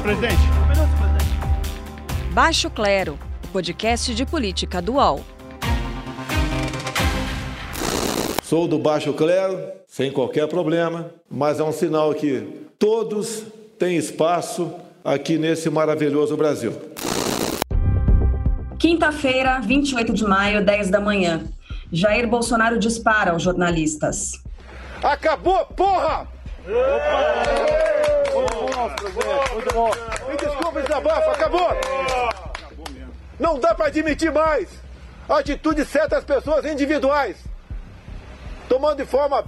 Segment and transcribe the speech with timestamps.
[0.00, 0.34] presidente.
[0.34, 2.32] Um minuto, presidente.
[2.32, 5.24] Baixo Clero, o podcast de política do UOL.
[8.42, 13.44] Sou do Baixo Clero, sem qualquer problema, mas é um sinal que todos
[13.78, 14.72] têm espaço
[15.04, 16.72] aqui nesse maravilhoso Brasil.
[18.78, 21.44] Quinta-feira, 28 de maio, 10 da manhã.
[21.92, 24.32] Jair Bolsonaro dispara aos jornalistas.
[25.02, 26.26] Acabou, porra!
[29.52, 29.90] Muito bom.
[30.28, 31.70] Me desculpe, desabafo, acabou!
[33.38, 34.68] Não dá para admitir mais
[35.28, 37.36] a atitude de certas pessoas individuais,
[38.68, 39.44] tomando de forma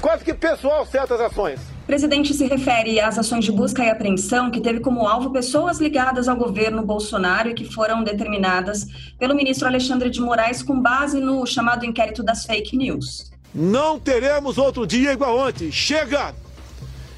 [0.00, 1.58] quase que pessoal certas ações.
[1.82, 5.78] O presidente se refere às ações de busca e apreensão que teve como alvo pessoas
[5.78, 8.86] ligadas ao governo Bolsonaro e que foram determinadas
[9.18, 13.30] pelo ministro Alexandre de Moraes com base no chamado inquérito das fake news.
[13.54, 15.70] Não teremos outro dia igual ontem.
[15.72, 16.34] Chega!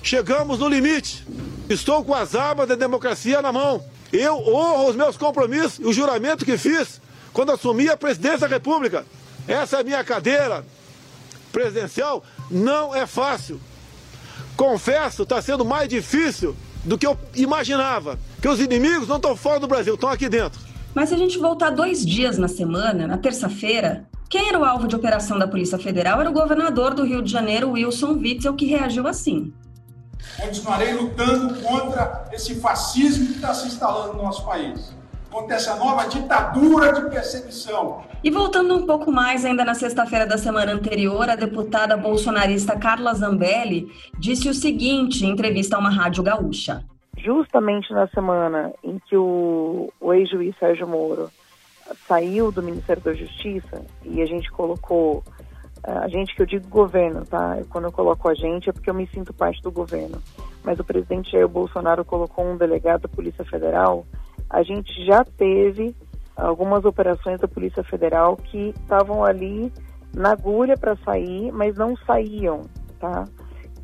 [0.03, 1.27] Chegamos no limite.
[1.69, 3.85] Estou com as armas da democracia na mão.
[4.13, 7.01] Eu honro os meus compromissos e o juramento que fiz
[7.33, 9.05] quando assumi a presidência da República.
[9.47, 10.65] Essa é minha cadeira
[11.53, 12.25] presidencial.
[12.51, 13.61] Não é fácil.
[14.57, 18.19] Confesso, está sendo mais difícil do que eu imaginava.
[18.41, 20.61] Que os inimigos não estão fora do Brasil, estão aqui dentro.
[20.95, 24.89] Mas se a gente voltar dois dias na semana, na terça-feira, quem era o alvo
[24.89, 28.67] de operação da Polícia Federal era o governador do Rio de Janeiro, Wilson Witzel, que
[28.67, 29.53] reagiu assim.
[30.41, 34.97] Continuarei lutando contra esse fascismo que está se instalando no nosso país,
[35.31, 38.03] contra essa nova ditadura de perseguição.
[38.23, 43.13] E voltando um pouco mais, ainda na sexta-feira da semana anterior, a deputada bolsonarista Carla
[43.15, 46.85] Zambelli disse o seguinte em entrevista a uma rádio gaúcha.
[47.17, 51.31] Justamente na semana em que o, o ex-juiz Sérgio Moro
[52.07, 55.25] saiu do Ministério da Justiça e a gente colocou
[55.83, 57.59] a gente que eu digo governo, tá?
[57.71, 60.19] Quando eu coloco a gente é porque eu me sinto parte do governo.
[60.63, 64.07] Mas o presidente Jair Bolsonaro colocou um delegado da Polícia Federal.
[64.51, 65.95] A gente já teve
[66.37, 69.73] algumas operações da Polícia Federal que estavam ali
[70.15, 72.63] na agulha para sair, mas não saíam,
[72.99, 73.25] tá?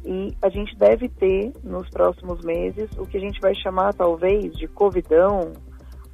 [0.04, 4.54] E a gente deve ter nos próximos meses o que a gente vai chamar talvez
[4.54, 5.52] de covidão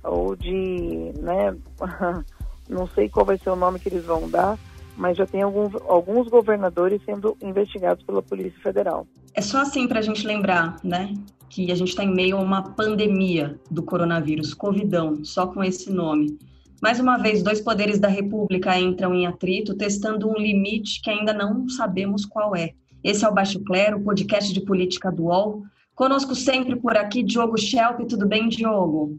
[0.03, 1.57] ou de, né,
[2.69, 4.57] não sei qual vai ser o nome que eles vão dar,
[4.97, 9.07] mas já tem alguns, alguns governadores sendo investigados pela Polícia Federal.
[9.35, 11.15] É só assim para a gente lembrar, né?
[11.49, 15.93] Que a gente está em meio a uma pandemia do coronavírus, Covidão, só com esse
[15.93, 16.39] nome.
[16.81, 21.33] Mais uma vez, dois poderes da República entram em atrito, testando um limite que ainda
[21.33, 22.71] não sabemos qual é.
[23.05, 25.63] Esse é o Baixo Clero, podcast de política do UOL.
[25.95, 28.01] Conosco sempre por aqui, Diogo Schelp.
[28.09, 29.19] Tudo bem, Diogo?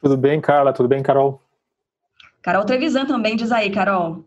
[0.00, 0.72] Tudo bem, Carla?
[0.72, 1.40] Tudo bem, Carol?
[2.40, 4.24] Carol Trevisan também, diz aí, Carol.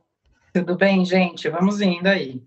[0.55, 1.49] Tudo bem, gente?
[1.49, 2.41] Vamos indo aí.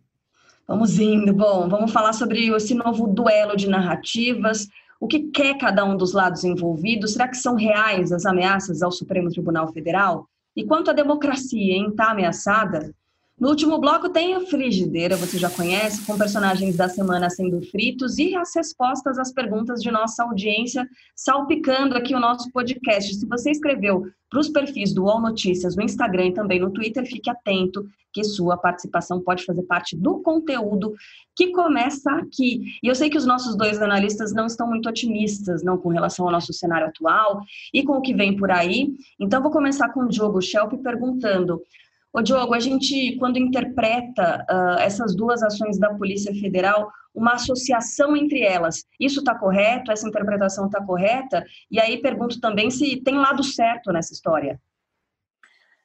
[0.67, 1.31] Vamos indo.
[1.31, 4.67] Bom, vamos falar sobre esse novo duelo de narrativas.
[4.99, 7.13] O que quer cada um dos lados envolvidos?
[7.13, 10.27] Será que são reais as ameaças ao Supremo Tribunal Federal?
[10.57, 12.95] E quanto à democracia, está ameaçada?
[13.41, 18.19] No último bloco tem a Frigideira, você já conhece, com personagens da semana sendo fritos
[18.19, 23.15] e as respostas às perguntas de nossa audiência, salpicando aqui o nosso podcast.
[23.15, 27.07] Se você escreveu para os perfis do UOL Notícias no Instagram e também no Twitter,
[27.07, 30.93] fique atento que sua participação pode fazer parte do conteúdo
[31.37, 32.65] que começa aqui.
[32.83, 36.27] E eu sei que os nossos dois analistas não estão muito otimistas, não com relação
[36.27, 37.41] ao nosso cenário atual
[37.73, 38.95] e com o que vem por aí.
[39.21, 41.63] Então vou começar com o Diogo Schelp perguntando
[42.13, 48.17] Ô, Diogo, a gente, quando interpreta uh, essas duas ações da Polícia Federal, uma associação
[48.17, 49.93] entre elas, isso está correto?
[49.93, 51.45] Essa interpretação está correta?
[51.71, 54.59] E aí pergunto também se tem lado certo nessa história.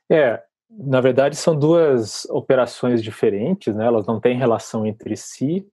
[0.10, 3.86] É, na verdade são duas operações diferentes, né?
[3.86, 5.68] elas não têm relação entre si.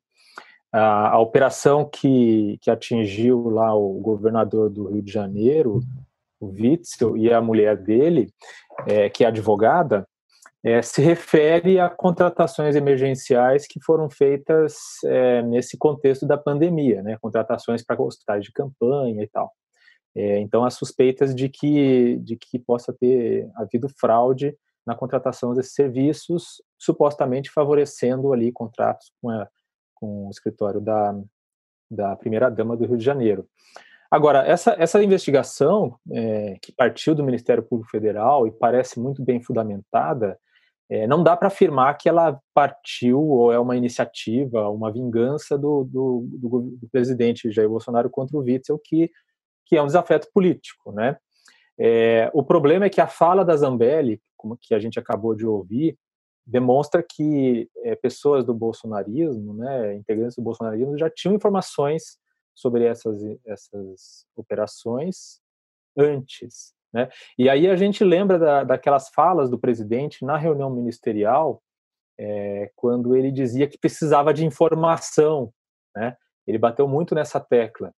[0.73, 5.81] A, a operação que, que atingiu lá o governador do Rio de Janeiro,
[6.41, 8.33] o Witzel, e a mulher dele,
[8.87, 10.07] é, que é advogada,
[10.65, 17.17] é, se refere a contratações emergenciais que foram feitas é, nesse contexto da pandemia, né,
[17.21, 19.53] contratações para hospitais de campanha e tal.
[20.15, 25.73] É, então, as suspeitas de que, de que possa ter havido fraude na contratação desses
[25.73, 29.49] serviços, supostamente favorecendo ali contratos com, a,
[29.95, 31.15] com o escritório da,
[31.91, 33.47] da primeira-dama do Rio de Janeiro.
[34.11, 39.41] Agora, essa, essa investigação, é, que partiu do Ministério Público Federal e parece muito bem
[39.41, 40.37] fundamentada,
[40.91, 45.85] é, não dá para afirmar que ela partiu ou é uma iniciativa, uma vingança do,
[45.85, 49.09] do, do, do, presidente Jair Bolsonaro contra o Witzel, que,
[49.65, 51.17] que é um desafeto político, né?
[51.79, 55.47] É, o problema é que a fala da Zambelli, como que a gente acabou de
[55.47, 55.97] ouvir,
[56.45, 62.19] demonstra que é, pessoas do bolsonarismo, né, integrantes do bolsonarismo, já tinham informações
[62.53, 65.41] sobre essas, essas operações
[65.97, 66.75] antes.
[66.93, 67.09] Né?
[67.39, 71.63] E aí a gente lembra da, daquelas falas do presidente na reunião ministerial,
[72.19, 75.53] é, quando ele dizia que precisava de informação.
[75.97, 76.17] Né?
[76.47, 77.93] Ele bateu muito nessa tecla.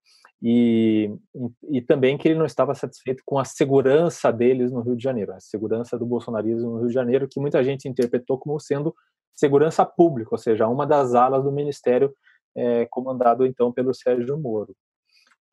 [0.44, 4.96] E, e, e, também que ele não estava satisfeito com a segurança deles no Rio
[4.96, 8.58] de Janeiro, a segurança do bolsonarismo no Rio de Janeiro, que muita gente interpretou como
[8.58, 8.92] sendo
[9.32, 12.12] segurança pública, ou seja, uma das alas do ministério
[12.56, 14.74] é, comandado então pelo Sérgio Moro.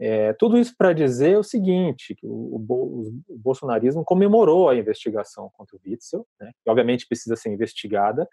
[0.01, 5.51] É, tudo isso para dizer o seguinte, que o, o, o, bolsonarismo comemorou a investigação
[5.53, 8.27] contra o Witzel, né, que obviamente precisa ser investigada,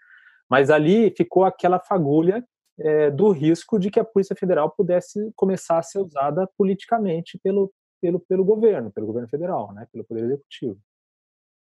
[0.49, 2.41] mas ali ficou aquela fagulha
[2.79, 7.69] é, do risco de que a Polícia Federal pudesse começar a ser usada politicamente pelo,
[7.99, 10.79] pelo, pelo governo, pelo governo federal, né, pelo Poder Executivo.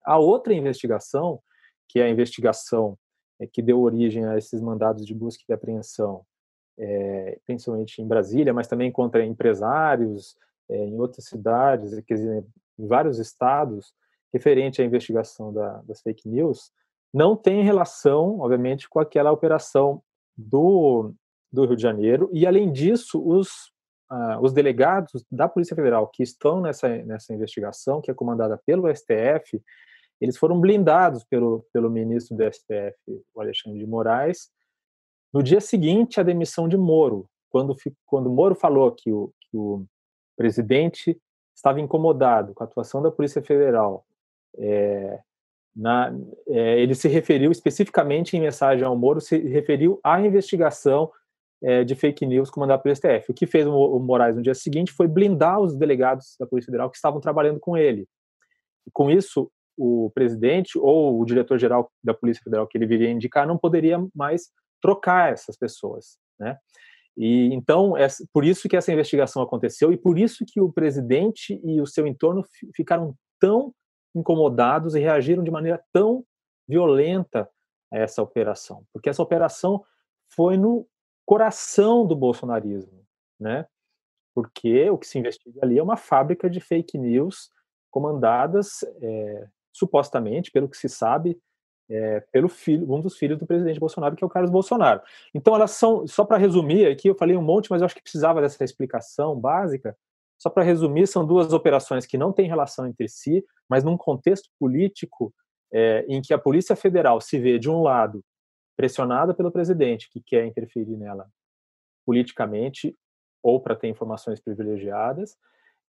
[0.06, 1.38] A outra investigação,
[1.86, 2.98] que é a investigação
[3.38, 6.24] é, que deu origem a esses mandados de busca e apreensão,
[6.78, 10.36] é, principalmente em Brasília, mas também contra empresários
[10.68, 12.44] é, em outras cidades, quer dizer,
[12.78, 13.94] em vários estados,
[14.32, 16.72] referente à investigação da, das fake news,
[17.12, 20.02] não tem relação, obviamente, com aquela operação
[20.36, 21.12] do,
[21.52, 23.70] do Rio de Janeiro, e além disso, os,
[24.10, 28.88] uh, os delegados da Polícia Federal que estão nessa, nessa investigação, que é comandada pelo
[28.94, 29.60] STF,
[30.18, 32.96] eles foram blindados pelo, pelo ministro do STF,
[33.34, 34.50] o Alexandre de Moraes,
[35.32, 37.74] no dia seguinte à demissão de Moro, quando,
[38.06, 39.84] quando Moro falou que o, que o
[40.36, 41.18] presidente
[41.54, 44.04] estava incomodado com a atuação da Polícia Federal
[44.58, 45.20] é,
[45.74, 46.14] na,
[46.48, 51.10] é, ele se referiu especificamente em mensagem ao Moro, se referiu à investigação
[51.62, 53.30] é, de fake news comandada pelo STF.
[53.30, 56.70] O que fez o, o Moraes no dia seguinte foi blindar os delegados da Polícia
[56.70, 58.06] Federal que estavam trabalhando com ele.
[58.92, 63.56] Com isso, o presidente ou o diretor-geral da Polícia Federal que ele viria indicar não
[63.56, 64.50] poderia mais
[64.82, 66.58] trocar essas pessoas, né?
[67.16, 71.60] E então é por isso que essa investigação aconteceu e por isso que o presidente
[71.62, 72.42] e o seu entorno
[72.74, 73.74] ficaram tão
[74.14, 76.24] incomodados e reagiram de maneira tão
[76.66, 77.48] violenta
[77.92, 79.84] a essa operação, porque essa operação
[80.34, 80.86] foi no
[81.26, 83.04] coração do bolsonarismo,
[83.38, 83.66] né?
[84.34, 87.50] Porque o que se investiga ali é uma fábrica de fake news
[87.90, 91.38] comandadas é, supostamente, pelo que se sabe,
[91.92, 95.02] é, pelo filho, um dos filhos do presidente Bolsonaro, que é o Carlos Bolsonaro.
[95.34, 98.02] Então elas são, só para resumir aqui, eu falei um monte, mas eu acho que
[98.02, 99.96] precisava dessa explicação básica.
[100.38, 104.48] Só para resumir, são duas operações que não têm relação entre si, mas num contexto
[104.58, 105.32] político
[105.72, 108.24] é, em que a Polícia Federal se vê, de um lado,
[108.76, 111.28] pressionada pelo presidente, que quer interferir nela
[112.04, 112.96] politicamente
[113.42, 115.36] ou para ter informações privilegiadas,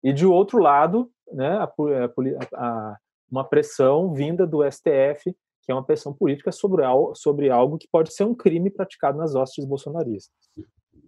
[0.03, 1.71] e de outro lado, né, a, a,
[2.55, 2.97] a,
[3.31, 6.83] uma pressão vinda do STF, que é uma pressão política sobre,
[7.15, 10.35] sobre algo que pode ser um crime praticado nas hostes bolsonaristas.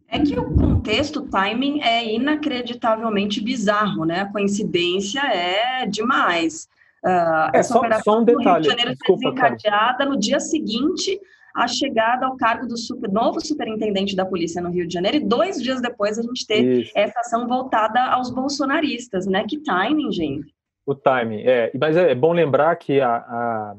[0.08, 4.22] É que o contexto, o timing é inacreditavelmente bizarro, né?
[4.22, 6.68] A coincidência é demais.
[7.04, 8.46] Uh, é, só, só, um detalhe.
[8.46, 10.10] Rio de Janeiro Desculpa, desencadeada cara.
[10.10, 11.20] no dia seguinte
[11.56, 15.20] à chegada ao cargo do super, novo superintendente da polícia no Rio de Janeiro, e
[15.22, 16.92] dois dias depois a gente teve Isso.
[16.96, 19.46] essa ação voltada aos bolsonaristas, né?
[19.48, 20.54] Que timing, gente.
[20.86, 21.72] O timing, é.
[21.80, 23.76] Mas é bom lembrar que a, a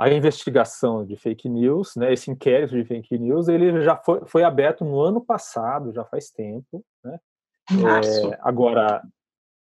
[0.00, 4.42] a investigação de fake news, né, esse inquérito de fake news, ele já foi, foi
[4.42, 7.20] aberto no ano passado, já faz tempo, né?
[7.70, 9.02] É, agora,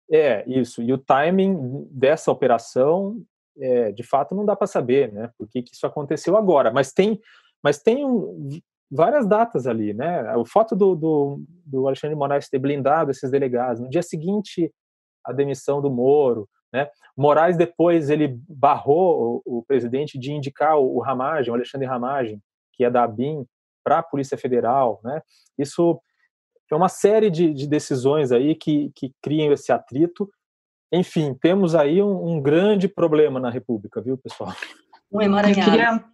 [0.10, 0.82] é isso.
[0.82, 3.22] E o timing dessa operação,
[3.60, 5.30] é, de fato, não dá para saber, né?
[5.38, 6.72] Por que, que isso aconteceu agora?
[6.72, 7.20] Mas tem,
[7.62, 8.48] mas tem um,
[8.90, 10.22] várias datas ali, né?
[10.22, 13.82] A foto do, do, do Alexandre Moraes ter blindado esses delegados.
[13.82, 14.74] No dia seguinte,
[15.26, 16.48] a demissão do Moro.
[16.72, 16.90] Né?
[17.18, 22.42] Moraes depois ele barrou o, o presidente de indicar o, o Ramagem, o Alexandre Ramagem,
[22.74, 23.46] que é da ABIN,
[23.84, 25.00] para a Polícia Federal.
[25.04, 25.22] Né?
[25.58, 26.00] Isso
[26.72, 30.30] é uma série de, de decisões aí que, que criam esse atrito.
[30.92, 34.54] Enfim, temos aí um, um grande problema na República, viu, pessoal?
[35.12, 36.06] Um Eu queria,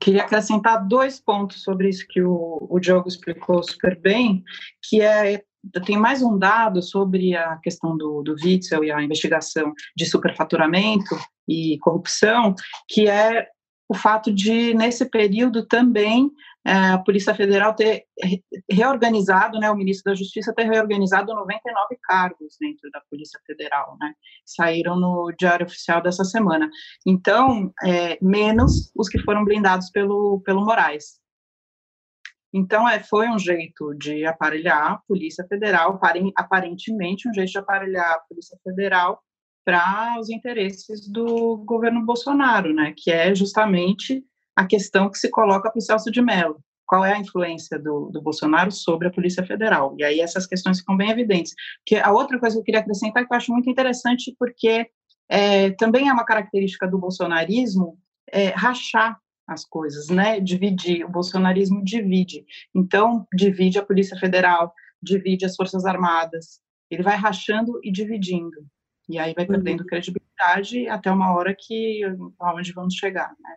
[0.00, 4.42] queria acrescentar dois pontos sobre isso que o, o Diogo explicou super bem,
[4.82, 5.44] que é
[5.84, 11.16] tem mais um dado sobre a questão do, do Witzel e a investigação de superfaturamento
[11.48, 12.54] e corrupção,
[12.88, 13.48] que é
[13.88, 16.30] o fato de, nesse período, também
[16.66, 18.04] é, a Polícia Federal ter
[18.70, 24.14] reorganizado, né, o ministro da Justiça ter reorganizado 99 cargos dentro da Polícia Federal, né,
[24.46, 26.70] saíram no Diário Oficial dessa semana.
[27.06, 31.22] Então, é, menos os que foram blindados pelo, pelo Moraes.
[32.56, 36.00] Então, é, foi um jeito de aparelhar a Polícia Federal,
[36.36, 39.20] aparentemente um jeito de aparelhar a Polícia Federal
[39.64, 44.22] para os interesses do governo Bolsonaro, né, que é justamente
[44.54, 48.10] a questão que se coloca para o Celso de Mello, qual é a influência do,
[48.12, 49.96] do Bolsonaro sobre a Polícia Federal.
[49.98, 51.54] E aí essas questões ficam bem evidentes.
[51.84, 54.86] Que a outra coisa que eu queria acrescentar, que eu acho muito interessante, porque
[55.28, 57.98] é, também é uma característica do bolsonarismo
[58.30, 60.40] é, rachar as coisas, né?
[60.40, 61.04] Dividir.
[61.04, 62.44] O bolsonarismo divide.
[62.74, 64.72] Então, divide a Polícia Federal,
[65.02, 66.60] divide as Forças Armadas.
[66.90, 68.66] Ele vai rachando e dividindo.
[69.08, 69.86] E aí vai perdendo uhum.
[69.86, 72.00] credibilidade até uma hora que
[72.40, 73.56] aonde vamos chegar, né?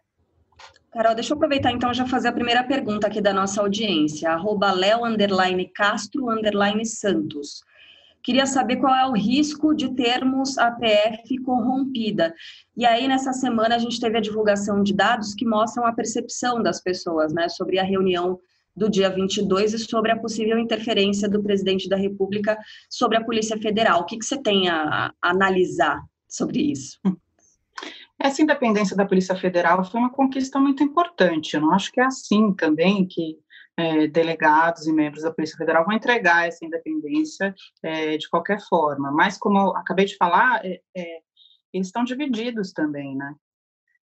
[0.92, 4.74] Carol, deixa eu aproveitar então já fazer a primeira pergunta aqui da nossa audiência, arroba
[5.04, 7.62] underline Castro, underline Santos.
[8.28, 12.36] Queria saber qual é o risco de termos a PF corrompida.
[12.76, 16.62] E aí, nessa semana, a gente teve a divulgação de dados que mostram a percepção
[16.62, 18.38] das pessoas né, sobre a reunião
[18.76, 22.58] do dia 22 e sobre a possível interferência do presidente da República
[22.90, 24.02] sobre a Polícia Federal.
[24.02, 27.00] O que, que você tem a, a analisar sobre isso?
[28.20, 31.54] Essa independência da Polícia Federal foi uma conquista muito importante.
[31.54, 33.38] Eu não acho que é assim também que
[33.78, 37.54] é, delegados e membros da Polícia Federal vão entregar essa independência
[37.84, 39.12] é, de qualquer forma.
[39.12, 41.20] Mas, como eu acabei de falar, é, é
[41.74, 43.36] eles estão divididos também, né?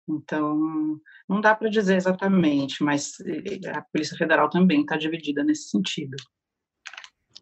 [0.07, 5.71] Então, não dá para dizer exatamente, mas é, a Polícia Federal também está dividida nesse
[5.71, 6.15] sentido.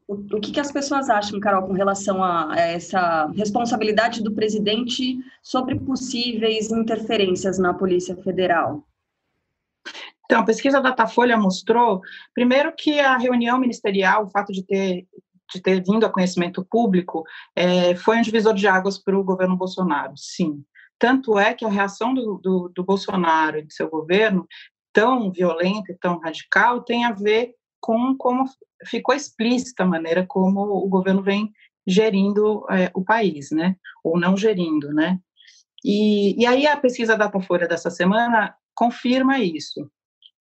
[0.06, 5.78] O, que, que, as pessoas acham, Carol, com relação a, essa responsabilidade do presidente sobre
[5.78, 8.86] possíveis interferências na Polícia Federal?
[10.32, 12.00] Então, a pesquisa da Datafolha mostrou,
[12.32, 15.06] primeiro, que a reunião ministerial, o fato de ter,
[15.52, 17.22] de ter vindo a conhecimento público,
[17.54, 20.64] é, foi um divisor de águas para o governo Bolsonaro, sim.
[20.98, 24.48] Tanto é que a reação do, do, do Bolsonaro e do seu governo,
[24.90, 28.46] tão violenta e tão radical, tem a ver com como
[28.86, 31.52] ficou explícita a maneira como o governo vem
[31.86, 33.76] gerindo é, o país, né?
[34.02, 35.18] Ou não gerindo, né?
[35.84, 39.90] E, e aí a pesquisa Datafolha dessa semana confirma isso.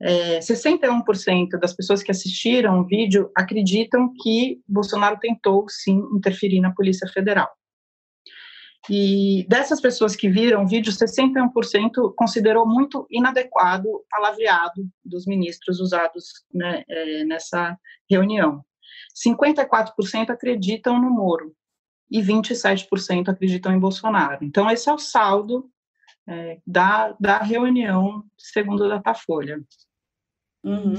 [0.03, 6.74] É, 61% das pessoas que assistiram o vídeo acreditam que Bolsonaro tentou, sim, interferir na
[6.74, 7.50] Polícia Federal.
[8.89, 15.79] E dessas pessoas que viram o vídeo, 61% considerou muito inadequado o palavreado dos ministros
[15.79, 17.77] usados né, é, nessa
[18.10, 18.65] reunião.
[19.15, 21.53] 54% acreditam no Moro
[22.10, 24.43] e 27% acreditam em Bolsonaro.
[24.43, 25.70] Então, esse é o saldo
[26.27, 29.60] é, da, da reunião, segundo o Datafolha.
[30.63, 30.94] Uhum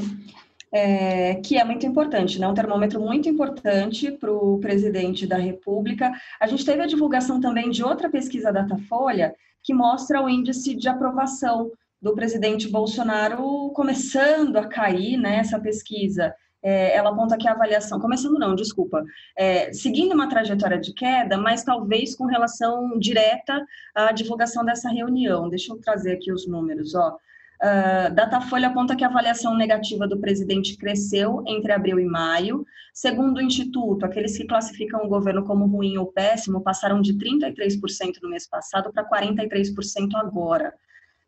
[0.73, 2.49] é, que é muito importante, né?
[2.49, 6.11] um termômetro muito importante para o presidente da República.
[6.41, 10.75] A gente teve a divulgação também de outra pesquisa da Datafolha que mostra o índice
[10.75, 16.35] de aprovação do presidente Bolsonaro começando a cair né, pesquisa.
[16.65, 19.05] É, ela aponta que a avaliação, começando não, desculpa,
[19.37, 23.65] é, seguindo uma trajetória de queda, mas talvez com relação direta
[23.95, 25.49] à divulgação dessa reunião.
[25.49, 27.17] Deixa eu trazer aqui os números, ó.
[27.63, 32.67] Uh, Datafolha aponta que a avaliação negativa do presidente cresceu entre abril e maio.
[32.93, 38.15] Segundo o Instituto, aqueles que classificam o governo como ruim ou péssimo passaram de 33%
[38.21, 40.75] no mês passado para 43% agora.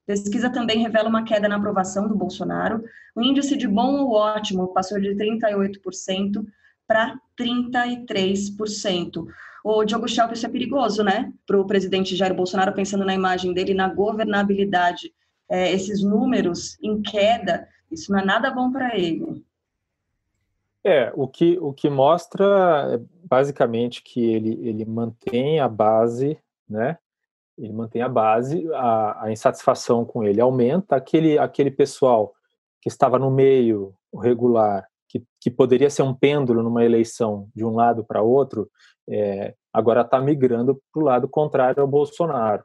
[0.05, 2.83] Pesquisa também revela uma queda na aprovação do Bolsonaro.
[3.14, 6.45] O índice de bom ou ótimo passou de 38%
[6.85, 9.25] para 33%.
[9.64, 11.33] O Diogo Schelp, isso é perigoso, né?
[11.47, 15.12] Para o presidente Jair Bolsonaro, pensando na imagem dele, na governabilidade
[15.51, 19.45] é, esses números em queda, isso não é nada bom para ele.
[20.85, 26.99] É, o que, o que mostra é basicamente que ele, ele mantém a base, né?
[27.57, 32.35] Ele mantém a base, a, a insatisfação com ele aumenta, aquele, aquele pessoal
[32.83, 37.75] que estava no meio regular, que, que poderia ser um pêndulo numa eleição de um
[37.75, 38.69] lado para outro,
[39.09, 42.63] é, agora está migrando para o lado contrário ao Bolsonaro.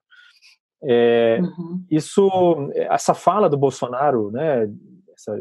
[0.83, 1.83] É, uhum.
[1.89, 2.29] Isso,
[2.73, 4.69] essa fala do Bolsonaro, né,
[5.13, 5.35] essa,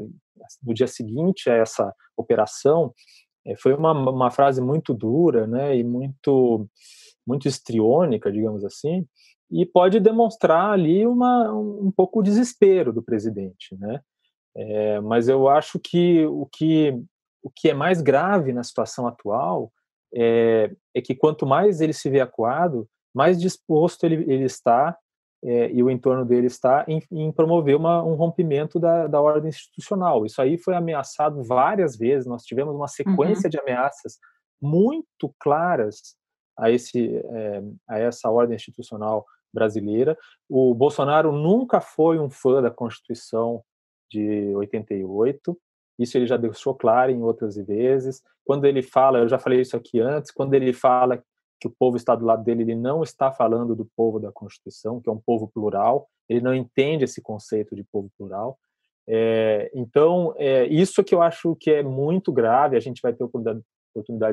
[0.63, 2.93] no dia seguinte a essa operação,
[3.47, 6.69] é, foi uma, uma frase muito dura, né, e muito
[7.27, 9.07] muito estriônica, digamos assim,
[9.51, 14.01] e pode demonstrar ali uma, um pouco o desespero do presidente, né?
[14.57, 16.99] É, mas eu acho que o que
[17.43, 19.71] o que é mais grave na situação atual
[20.13, 24.97] é, é que quanto mais ele se vê acuado, mais disposto ele, ele está
[25.45, 29.49] é, e o entorno dele está em, em promover uma, um rompimento da, da, ordem
[29.49, 30.27] institucional.
[30.27, 33.51] Isso aí foi ameaçado várias vezes, nós tivemos uma sequência uhum.
[33.51, 34.19] de ameaças
[34.61, 36.17] muito claras
[36.59, 40.19] a, esse, é, a essa ordem institucional brasileira.
[40.49, 43.63] O Bolsonaro nunca foi um fã da Constituição
[44.11, 45.57] de 88,
[45.99, 48.23] isso ele já deixou claro em outras vezes.
[48.45, 51.23] Quando ele fala, eu já falei isso aqui antes, quando ele fala
[51.61, 55.01] que o povo está do lado dele, ele não está falando do povo da Constituição,
[55.01, 58.59] que é um povo plural, ele não entende esse conceito de povo plural.
[59.09, 63.25] É, então, é, isso que eu acho que é muito grave, a gente vai ter
[63.25, 63.63] oportunidade,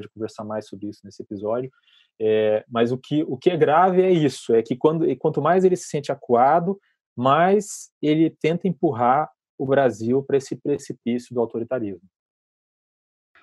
[0.02, 1.72] de conversar mais sobre isso nesse episódio,
[2.20, 5.64] é, mas o que, o que é grave é isso, é que quando, quanto mais
[5.64, 6.80] ele se sente acuado,
[7.16, 12.02] mais ele tenta empurrar o Brasil para esse precipício do autoritarismo.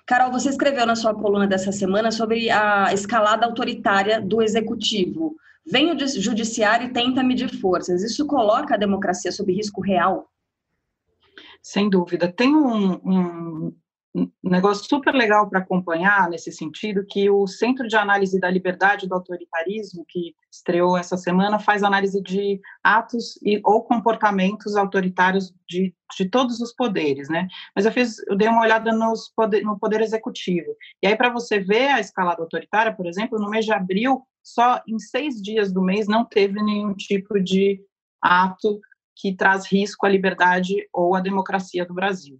[0.05, 5.35] Carol, você escreveu na sua coluna dessa semana sobre a escalada autoritária do executivo.
[5.65, 8.03] Vem o judiciário e tenta medir forças.
[8.03, 10.27] Isso coloca a democracia sob risco real?
[11.61, 12.29] Sem dúvida.
[12.31, 13.75] Tem um, um,
[14.15, 19.07] um negócio super legal para acompanhar nesse sentido, que o Centro de Análise da Liberdade
[19.07, 25.95] do Autoritarismo, que estreou essa semana, faz análise de atos e, ou comportamentos autoritários de,
[26.15, 27.47] de todos os poderes, né?
[27.75, 30.75] Mas eu fiz, eu dei uma olhada nos poder, no poder executivo.
[31.01, 34.79] E aí, para você ver a escalada autoritária, por exemplo, no mês de abril, só
[34.87, 37.81] em seis dias do mês não teve nenhum tipo de
[38.21, 38.79] ato
[39.15, 42.39] que traz risco à liberdade ou à democracia do Brasil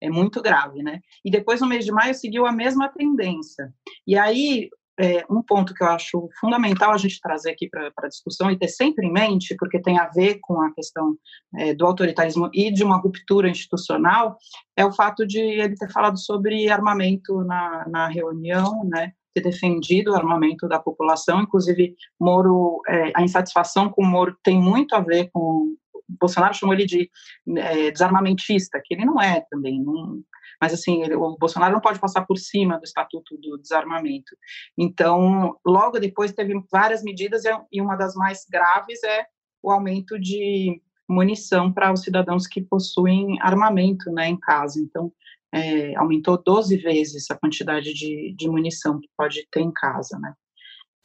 [0.00, 1.00] é muito grave, né?
[1.24, 3.72] E depois, no mês de maio, seguiu a mesma tendência.
[4.06, 4.68] E aí,
[5.00, 8.58] é, um ponto que eu acho fundamental a gente trazer aqui para a discussão e
[8.58, 11.16] ter sempre em mente, porque tem a ver com a questão
[11.56, 14.36] é, do autoritarismo e de uma ruptura institucional,
[14.76, 19.12] é o fato de ele ter falado sobre armamento na, na reunião, né?
[19.34, 24.94] ter defendido o armamento da população, inclusive Moro, é, a insatisfação com Moro tem muito
[24.94, 25.76] a ver com
[26.08, 27.10] Bolsonaro chamou ele de
[27.56, 30.22] é, desarmamentista, que ele não é também, não,
[30.60, 34.36] mas assim, ele, o Bolsonaro não pode passar por cima do Estatuto do Desarmamento.
[34.76, 39.26] Então, logo depois teve várias medidas e uma das mais graves é
[39.62, 44.80] o aumento de munição para os cidadãos que possuem armamento né, em casa.
[44.80, 45.12] Então,
[45.52, 50.34] é, aumentou 12 vezes a quantidade de, de munição que pode ter em casa, né?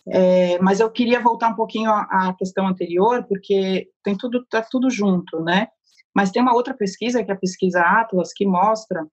[0.07, 4.89] É, mas eu queria voltar um pouquinho à, questão anterior, porque tem tudo, tá tudo
[4.89, 5.67] junto, né?
[6.13, 9.05] Mas tem uma outra pesquisa, que é a pesquisa Atlas, que mostra.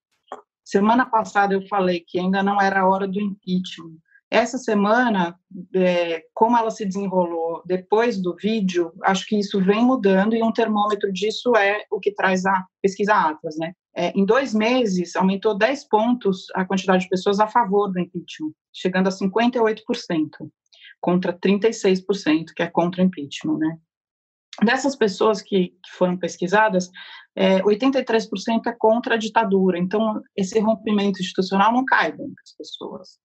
[0.65, 3.97] Semana passada eu falei que ainda não era a hora do impeachment.
[4.31, 5.37] Essa semana,
[5.75, 10.53] é, como ela se desenrolou depois do vídeo, acho que isso vem mudando e um
[10.53, 13.73] termômetro disso é o que traz a pesquisa Atlas, né?
[13.97, 18.53] É, em dois meses, aumentou 10 pontos a quantidade de pessoas a favor do impeachment,
[18.73, 19.83] chegando a 58%
[21.01, 23.79] contra 36% que é contra impeachment, né?
[24.63, 26.91] Dessas pessoas que, que foram pesquisadas,
[27.35, 29.79] é, 83% é contra a ditadura.
[29.79, 33.19] Então, esse rompimento institucional não cai dentro das pessoas.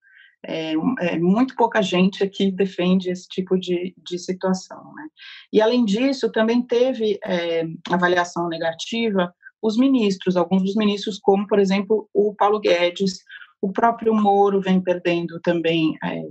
[0.48, 4.94] É, é, muito pouca gente aqui defende esse tipo de, de situação.
[4.94, 5.08] Né?
[5.52, 11.58] E, além disso, também teve é, avaliação negativa os ministros, alguns dos ministros, como, por
[11.58, 13.18] exemplo, o Paulo Guedes,
[13.60, 16.22] o próprio Moro vem perdendo também é,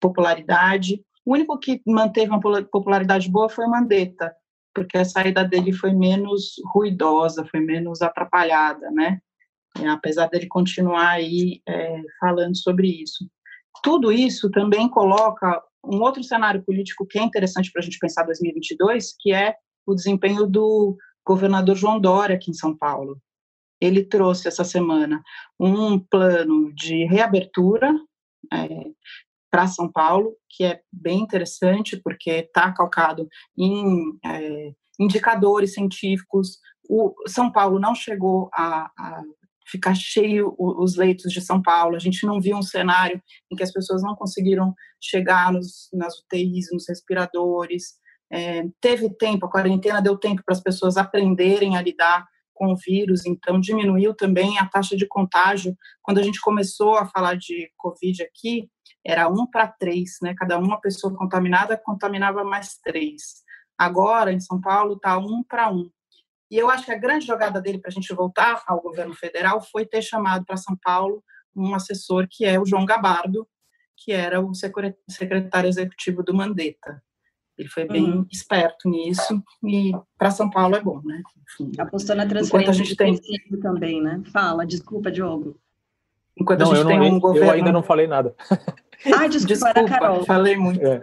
[0.00, 1.02] popularidade.
[1.24, 4.34] O único que manteve uma popularidade boa foi Mandetta,
[4.74, 9.20] porque a saída dele foi menos ruidosa, foi menos atrapalhada, né?
[9.78, 13.28] É, apesar dele continuar aí é, falando sobre isso.
[13.82, 18.24] Tudo isso também coloca um outro cenário político que é interessante para a gente pensar
[18.24, 19.54] 2022, que é
[19.86, 23.20] o desempenho do governador João Dória aqui em São Paulo.
[23.80, 25.22] Ele trouxe essa semana
[25.58, 27.94] um plano de reabertura,
[28.52, 28.66] é,
[29.50, 36.58] para São Paulo, que é bem interessante, porque está calcado em é, indicadores científicos.
[36.88, 39.22] O São Paulo não chegou a, a
[39.70, 41.96] ficar cheio os leitos de São Paulo.
[41.96, 46.18] A gente não viu um cenário em que as pessoas não conseguiram chegar nos, nas
[46.18, 47.94] UTIs, nos respiradores.
[48.32, 52.26] É, teve tempo, a quarentena deu tempo para as pessoas aprenderem a lidar
[52.60, 55.74] com o vírus, então diminuiu também a taxa de contágio.
[56.02, 58.68] Quando a gente começou a falar de Covid aqui,
[59.02, 60.34] era um para três, né?
[60.36, 63.42] Cada uma pessoa contaminada contaminava mais três.
[63.78, 65.90] Agora, em São Paulo, está um para um.
[66.50, 69.62] E eu acho que a grande jogada dele para a gente voltar ao governo federal
[69.62, 71.24] foi ter chamado para São Paulo
[71.56, 73.48] um assessor que é o João Gabardo,
[73.96, 74.52] que era o
[75.08, 77.02] secretário executivo do Mandetta.
[77.60, 78.26] Ele foi bem uhum.
[78.32, 81.22] esperto nisso e para São Paulo é bom, né?
[81.42, 83.20] Enfim, Apostou na transferência a gente tem
[83.60, 84.22] também, né?
[84.32, 85.58] Fala, desculpa, Diogo.
[86.34, 87.48] Enquanto não, a gente tem não, um governo.
[87.48, 88.34] Eu ainda não falei nada.
[89.06, 90.24] Ah, desculpa, desculpa Carol.
[90.26, 90.86] Falei muito.
[90.86, 91.00] É.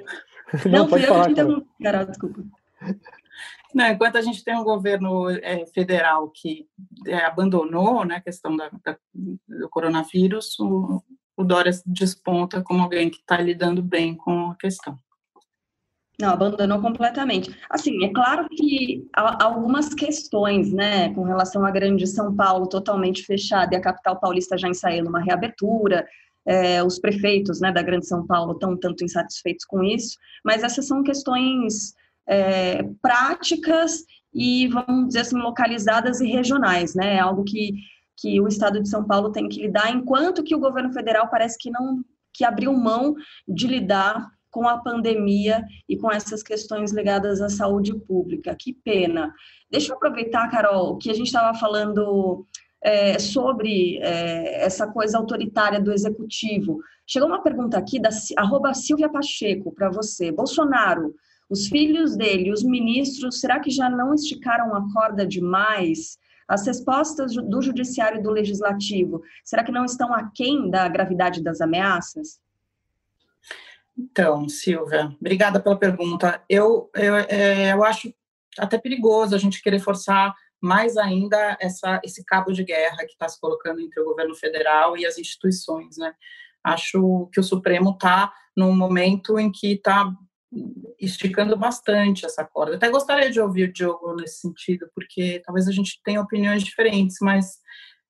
[0.65, 1.65] Não, não fui eu falar, Carol.
[1.81, 2.43] Carol, desculpa.
[3.73, 6.67] Não, enquanto a gente tem um governo é, federal que
[7.07, 11.01] é, abandonou né, a questão da, da, do coronavírus, o,
[11.35, 14.99] o Dória desponta como alguém que está lidando bem com a questão.
[16.19, 17.55] Não, abandonou completamente.
[17.69, 23.75] Assim, é claro que algumas questões, né, com relação à grande São Paulo totalmente fechada
[23.75, 26.07] e a capital paulista já ensaiando uma reabertura,
[26.43, 30.87] é, os prefeitos, né, da grande São Paulo estão tanto insatisfeitos com isso, mas essas
[30.87, 31.93] são questões
[32.27, 34.03] é, práticas
[34.33, 37.15] e, vamos dizer assim, localizadas e regionais, né?
[37.15, 37.73] É algo que,
[38.17, 41.57] que o Estado de São Paulo tem que lidar, enquanto que o governo federal parece
[41.59, 42.03] que não
[42.33, 43.15] que abriu mão
[43.47, 48.55] de lidar com a pandemia e com essas questões ligadas à saúde pública.
[48.55, 49.31] Que pena.
[49.69, 52.43] Deixa eu aproveitar, Carol, que a gente estava falando
[52.81, 56.79] é, sobre é, essa coisa autoritária do executivo.
[57.05, 60.31] Chegou uma pergunta aqui da arroba Silvia Pacheco para você.
[60.31, 61.13] Bolsonaro,
[61.47, 66.17] os filhos dele, os ministros, será que já não esticaram a corda demais?
[66.47, 71.61] As respostas do judiciário e do legislativo, será que não estão aquém da gravidade das
[71.61, 72.39] ameaças?
[73.97, 76.43] Então, Silvia, obrigada pela pergunta.
[76.47, 78.13] Eu, eu, é, eu acho
[78.57, 83.27] até perigoso a gente querer forçar mais ainda essa, esse cabo de guerra que está
[83.27, 86.13] se colocando entre o governo federal e as instituições, né?
[86.63, 90.11] Acho que o Supremo está num momento em que está
[90.99, 92.75] esticando bastante essa corda.
[92.75, 97.17] Até gostaria de ouvir o Diogo nesse sentido, porque talvez a gente tenha opiniões diferentes,
[97.21, 97.57] mas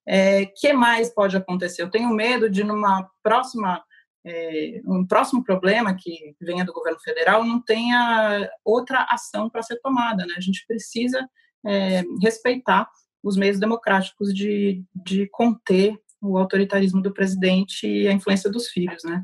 [0.08, 1.82] é, que mais pode acontecer?
[1.82, 3.84] Eu tenho medo de numa próxima
[4.28, 9.80] é, um próximo problema que venha do governo federal não tenha outra ação para ser
[9.80, 10.34] tomada, né?
[10.36, 11.28] A gente precisa
[11.66, 12.90] é, respeitar
[13.24, 19.02] os meios democráticos de, de conter o autoritarismo do presidente e a influência dos filhos,
[19.06, 19.24] né?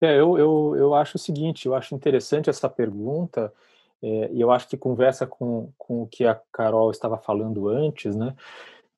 [0.00, 3.52] É, eu, eu, eu acho o seguinte, eu acho interessante essa pergunta,
[4.02, 8.14] é, e eu acho que conversa com, com o que a Carol estava falando antes,
[8.16, 8.34] né?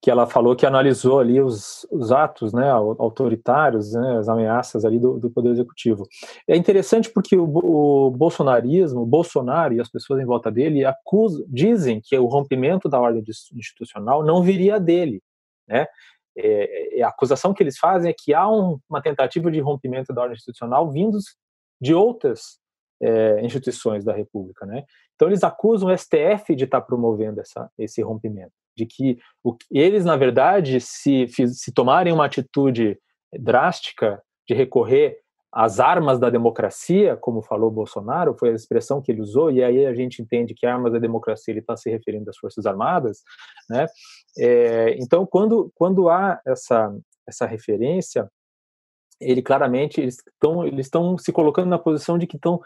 [0.02, 4.98] Que ela falou que analisou ali os, os atos né, autoritários, né, as ameaças ali
[4.98, 6.08] do, do, Poder Executivo.
[6.48, 11.44] É interessante porque o, o, bolsonarismo, o Bolsonaro e as pessoas em volta dele acusam,
[11.46, 13.22] dizem que o rompimento da ordem
[13.54, 15.22] institucional não viria dele.
[15.68, 15.86] Né?
[16.36, 20.14] É, é, a acusação que eles fazem é que há um, uma tentativa de rompimento
[20.14, 21.36] da ordem institucional vindos
[21.78, 22.58] de outras
[23.02, 24.64] é, instituições da República.
[24.64, 24.82] Né?
[25.14, 30.04] Então eles acusam o STF de estar promovendo essa, esse rompimento de que o, eles,
[30.04, 32.98] na verdade, se, se tomarem uma atitude
[33.38, 35.18] drástica de recorrer
[35.52, 39.84] às armas da democracia, como falou Bolsonaro, foi a expressão que ele usou, e aí
[39.84, 43.22] a gente entende que armas da democracia ele está se referindo às Forças Armadas,
[43.68, 43.86] né?
[44.38, 48.30] É, então, quando, quando há essa, essa referência,
[49.20, 52.58] ele claramente eles estão eles estão se colocando na posição de que estão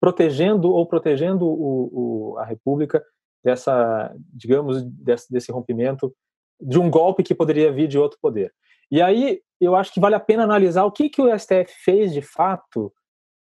[0.00, 3.02] protegendo ou protegendo o, o, a República
[3.46, 6.12] dessa, digamos, desse, desse rompimento,
[6.60, 8.52] de um golpe que poderia vir de outro poder.
[8.90, 12.12] E aí eu acho que vale a pena analisar o que, que o STF fez
[12.12, 12.92] de fato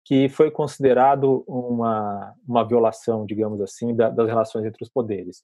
[0.03, 5.43] que foi considerado uma, uma violação, digamos assim, da, das relações entre os poderes.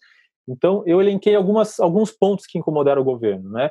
[0.48, 3.50] Então, eu elenquei algumas, alguns pontos que incomodaram o governo.
[3.50, 3.68] Né?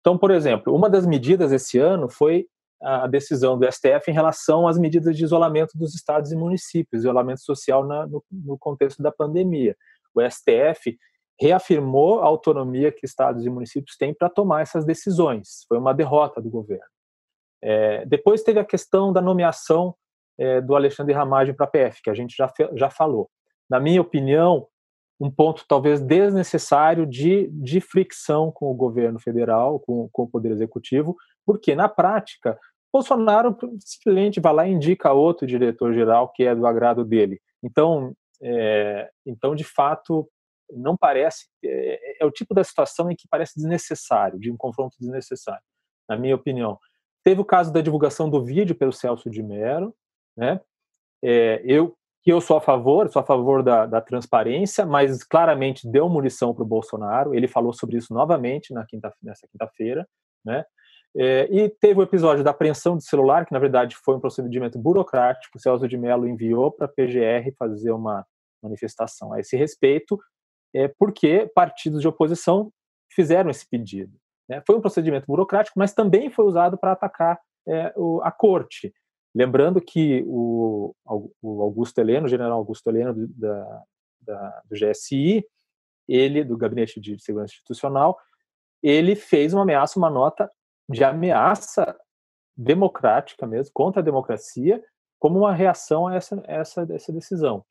[0.00, 2.46] Então, por exemplo, uma das medidas esse ano foi
[2.80, 7.40] a decisão do STF em relação às medidas de isolamento dos estados e municípios, isolamento
[7.40, 9.74] social na, no, no contexto da pandemia
[10.14, 10.98] o STF
[11.40, 15.64] reafirmou a autonomia que estados e municípios têm para tomar essas decisões.
[15.68, 16.84] Foi uma derrota do governo.
[17.62, 19.94] É, depois teve a questão da nomeação
[20.38, 23.28] é, do Alexandre Ramagem para a PF, que a gente já, já falou.
[23.68, 24.66] Na minha opinião,
[25.20, 30.52] um ponto talvez desnecessário de, de fricção com o governo federal, com, com o Poder
[30.52, 32.58] Executivo, porque, na prática,
[32.92, 37.40] Bolsonaro simplesmente vai lá e indica outro diretor-geral que é do agrado dele.
[37.62, 40.28] Então, é, então, de fato,
[40.70, 41.46] não parece.
[41.64, 45.62] É, é, o tipo da situação em que parece desnecessário, de um confronto desnecessário,
[46.08, 46.78] na minha opinião.
[47.24, 49.94] Teve o caso da divulgação do vídeo pelo Celso de Mello,
[50.36, 50.60] né?
[51.22, 55.88] É, eu que eu sou a favor, sou a favor da, da transparência, mas claramente
[55.88, 57.34] deu munição para o Bolsonaro.
[57.34, 60.06] Ele falou sobre isso novamente na quinta, nessa quinta-feira,
[60.44, 60.64] né?
[61.20, 64.78] É, e teve o episódio da apreensão de celular, que na verdade foi um procedimento
[64.78, 65.58] burocrático.
[65.58, 68.24] O Celso de Mello enviou para a PGR fazer uma
[68.62, 70.16] manifestação a esse respeito,
[70.72, 72.72] é, porque partidos de oposição
[73.10, 74.16] fizeram esse pedido.
[74.48, 74.62] Né?
[74.64, 78.94] Foi um procedimento burocrático, mas também foi usado para atacar é, o, a corte.
[79.34, 83.82] Lembrando que o, o, Augusto Heleno, o general Augusto Heleno do, da,
[84.20, 85.44] da, do GSI,
[86.08, 88.16] ele, do Gabinete de Segurança Institucional,
[88.80, 90.48] ele fez uma ameaça, uma nota
[90.88, 91.96] de ameaça
[92.56, 94.82] democrática mesmo, contra a democracia,
[95.18, 97.64] como uma reação a essa, essa, essa decisão.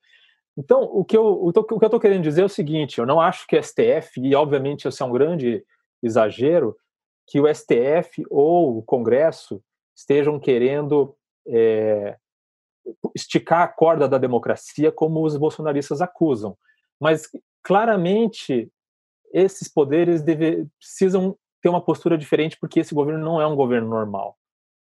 [0.58, 3.22] Então, o que, eu, o, que eu estou querendo dizer é o seguinte: eu não
[3.22, 5.64] acho que STF, e obviamente isso é um grande
[6.02, 6.76] exagero,
[7.28, 9.62] que o STF ou o Congresso
[9.96, 11.16] estejam querendo
[11.48, 12.18] é,
[13.14, 16.58] esticar a corda da democracia como os bolsonaristas acusam.
[17.00, 17.30] Mas,
[17.62, 18.72] claramente,
[19.32, 23.90] esses poderes deve, precisam ter uma postura diferente, porque esse governo não é um governo
[23.90, 24.38] normal.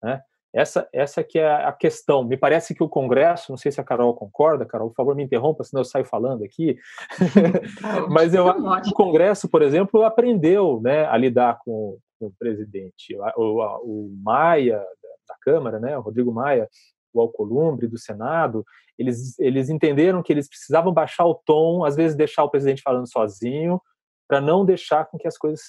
[0.04, 0.22] Né?
[0.54, 2.24] Essa, essa que é a questão.
[2.24, 5.24] Me parece que o Congresso, não sei se a Carol concorda, Carol, por favor, me
[5.24, 6.78] interrompa, senão eu saio falando aqui.
[8.12, 12.34] Mas eu acho que o Congresso, por exemplo, aprendeu né, a lidar com, com o
[12.38, 13.16] presidente.
[13.38, 14.80] O, o, Maia,
[15.28, 16.68] da Câmara, né, o Rodrigo Maia,
[17.14, 18.66] o Alcolumbre, do Senado,
[19.00, 23.10] eles, eles entenderam que eles precisavam baixar o tom, às vezes deixar o presidente falando
[23.10, 23.82] sozinho,
[24.28, 25.62] para não deixar com que as coisas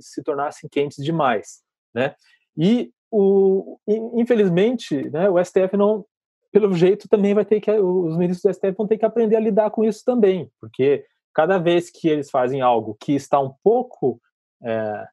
[0.00, 1.62] se tornassem quentes demais.
[1.94, 2.14] Né?
[2.56, 3.78] E o,
[4.14, 6.04] infelizmente, né, o STF não,
[6.52, 9.40] pelo jeito, também vai ter que, os ministros do STF vão ter que aprender a
[9.40, 14.20] lidar com isso também, porque cada vez que eles fazem algo que está um pouco
[14.62, 15.06] é,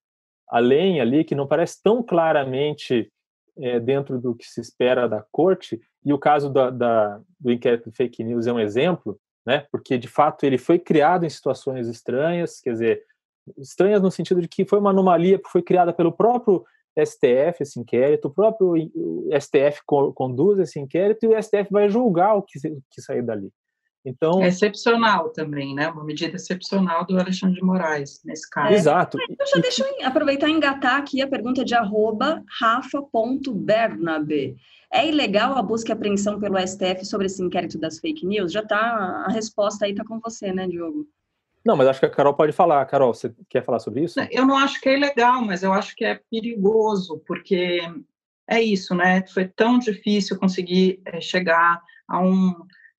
[0.50, 3.12] além ali, que não parece tão claramente
[3.58, 7.90] é, dentro do que se espera da corte, e o caso da, da, do inquérito
[7.90, 11.88] de fake news é um exemplo, né, porque de fato ele foi criado em situações
[11.88, 13.04] estranhas, quer dizer,
[13.58, 16.64] estranhas no sentido de que foi uma anomalia que foi criada pelo próprio
[16.98, 18.74] STF esse inquérito, o próprio
[19.40, 23.52] STF conduz esse inquérito e o STF vai julgar o que, que sair dali.
[24.04, 25.88] Então, é excepcional também, né?
[25.90, 28.74] Uma medida excepcional do Alexandre de Moraes, nesse caso.
[28.74, 29.18] É, Exato.
[29.30, 34.58] Então, já deixa eu aproveitar e engatar aqui a pergunta de arroba rafa.bernabe.
[34.92, 38.52] É ilegal a busca e apreensão pelo STF sobre esse inquérito das fake news?
[38.52, 41.08] Já tá, a resposta aí está com você, né, Diogo?
[41.64, 42.84] Não, mas acho que a Carol pode falar.
[42.88, 44.20] Carol, você quer falar sobre isso?
[44.32, 47.82] Eu não acho que é ilegal, mas eu acho que é perigoso, porque
[48.50, 49.24] é isso, né?
[49.28, 52.56] Foi tão difícil conseguir é, chegar a um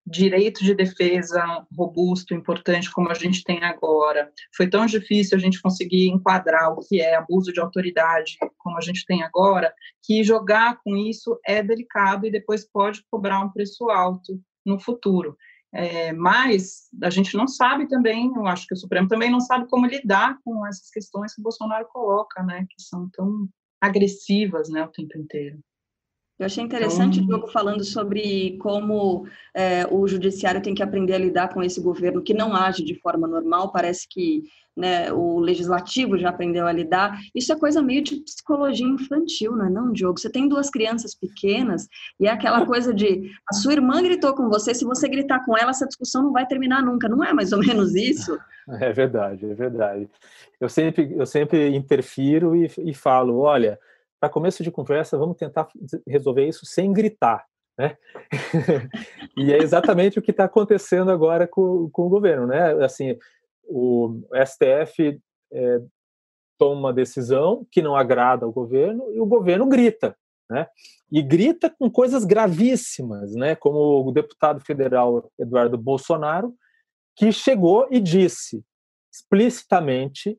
[0.07, 4.31] direito de defesa robusto, importante, como a gente tem agora.
[4.57, 8.81] Foi tão difícil a gente conseguir enquadrar o que é abuso de autoridade, como a
[8.81, 13.89] gente tem agora, que jogar com isso é delicado e depois pode cobrar um preço
[13.91, 15.37] alto no futuro.
[15.75, 19.67] É, mas a gente não sabe também, eu acho que o Supremo também não sabe
[19.71, 23.49] como lidar com essas questões que o Bolsonaro coloca, né, que são tão
[23.81, 25.59] agressivas, né, o tempo inteiro.
[26.43, 29.25] Eu achei interessante o Diogo falando sobre como
[29.55, 32.97] é, o judiciário tem que aprender a lidar com esse governo que não age de
[32.97, 33.71] forma normal.
[33.71, 34.43] Parece que
[34.77, 37.17] né, o legislativo já aprendeu a lidar.
[37.33, 40.19] Isso é coisa meio de psicologia infantil, não é não, Diogo?
[40.19, 41.87] Você tem duas crianças pequenas
[42.19, 45.57] e é aquela coisa de a sua irmã gritou com você, se você gritar com
[45.57, 47.09] ela, essa discussão não vai terminar nunca.
[47.09, 48.37] Não é mais ou menos isso?
[48.81, 50.09] É verdade, é verdade.
[50.61, 53.79] Eu sempre, eu sempre interfiro e, e falo, olha
[54.23, 55.67] para começo de conversa, vamos tentar
[56.07, 57.45] resolver isso sem gritar.
[57.77, 57.97] Né?
[59.37, 62.85] e é exatamente o que está acontecendo agora com, com, o governo, né?
[62.85, 63.19] Assim,
[63.65, 65.21] o STF
[65.53, 65.81] é,
[66.57, 70.17] toma uma decisão que não agrada ao governo e o governo grita,
[70.49, 70.69] né?
[71.11, 73.57] E grita com coisas gravíssimas, né?
[73.57, 76.55] Como o deputado federal Eduardo Bolsonaro,
[77.17, 78.65] que chegou e disse
[79.13, 80.39] explicitamente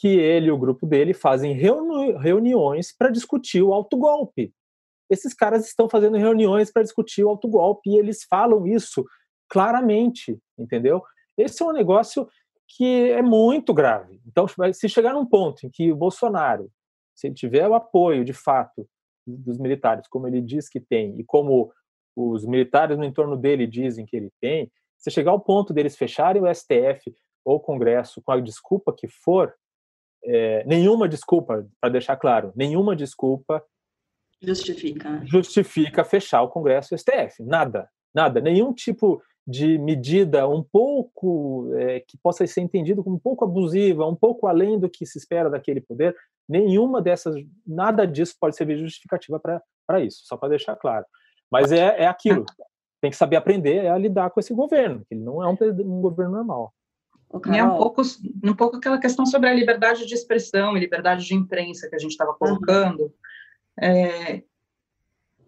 [0.00, 4.50] que ele e o grupo dele fazem reuni reuniões para discutir o autogolpe.
[5.10, 9.04] Esses caras estão fazendo reuniões para discutir o autogolpe e eles falam isso
[9.46, 11.02] claramente, entendeu?
[11.36, 12.26] Esse é um negócio
[12.66, 14.22] que é muito grave.
[14.26, 16.70] Então, se chegar num ponto em que o Bolsonaro,
[17.14, 18.88] se ele tiver o apoio de fato
[19.26, 21.70] dos militares, como ele diz que tem, e como
[22.16, 26.40] os militares no entorno dele dizem que ele tem, se chegar ao ponto deles fecharem
[26.40, 29.54] o STF ou o Congresso com a desculpa que for,
[30.24, 33.62] é, nenhuma desculpa, para deixar claro, nenhuma desculpa
[34.42, 37.42] justifica justifica fechar o Congresso e o STF.
[37.42, 43.20] Nada, nada, nenhum tipo de medida um pouco é, que possa ser entendido como um
[43.20, 46.14] pouco abusiva, um pouco além do que se espera daquele poder,
[46.48, 47.34] nenhuma dessas,
[47.66, 51.04] nada disso pode servir de justificativa para isso, só para deixar claro.
[51.50, 52.44] Mas é, é aquilo,
[53.00, 56.00] tem que saber aprender a lidar com esse governo, que ele não é um, um
[56.00, 56.72] governo normal.
[57.52, 58.02] É um pouco,
[58.44, 61.98] um pouco aquela questão sobre a liberdade de expressão e liberdade de imprensa que a
[61.98, 63.02] gente estava colocando.
[63.02, 63.12] Uhum.
[63.80, 64.42] É,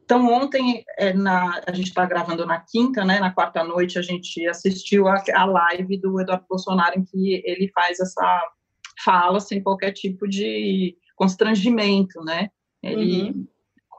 [0.05, 4.03] então, ontem, é, na, a gente está gravando na quinta, né, na quarta noite, a
[4.03, 8.53] gente assistiu a, a live do Eduardo Bolsonaro, em que ele faz essa
[9.05, 12.49] fala sem qualquer tipo de constrangimento, né?
[12.83, 13.47] Ele uhum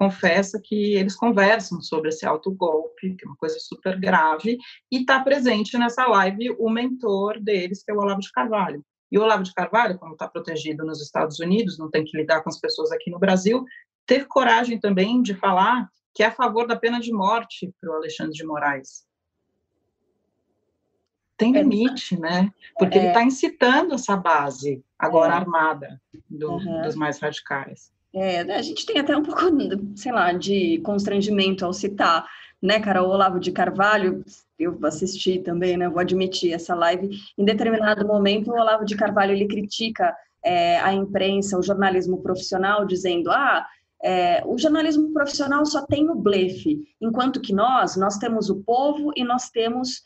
[0.03, 4.57] confessa que eles conversam sobre esse autogolpe, que é uma coisa super grave,
[4.91, 8.83] e está presente nessa live o mentor deles, que é o Olavo de Carvalho.
[9.09, 12.41] E o Olavo de Carvalho, como está protegido nos Estados Unidos, não tem que lidar
[12.41, 13.63] com as pessoas aqui no Brasil,
[14.05, 17.95] teve coragem também de falar que é a favor da pena de morte para o
[17.95, 19.05] Alexandre de Moraes.
[21.37, 21.61] Tem é.
[21.61, 22.51] limite, né?
[22.77, 23.01] Porque é.
[23.01, 25.37] ele está incitando essa base agora é.
[25.37, 27.92] armada do, dos mais radicais.
[28.15, 29.41] É, a gente tem até um pouco,
[29.95, 32.25] sei lá, de constrangimento ao citar,
[32.61, 34.23] né, cara, o Olavo de Carvalho,
[34.57, 39.31] eu assisti também, né, vou admitir essa live, em determinado momento o Olavo de Carvalho,
[39.31, 43.65] ele critica é, a imprensa, o jornalismo profissional, dizendo, ah,
[44.05, 49.13] É, o jornalismo profissional só tem o blefe, enquanto que nós, nós temos o povo
[49.15, 50.03] e nós temos